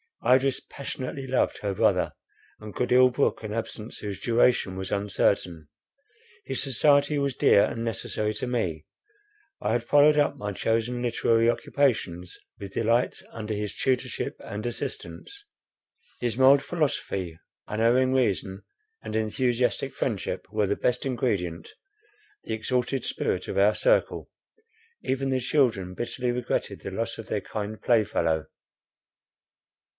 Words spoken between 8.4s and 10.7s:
me—I had followed up my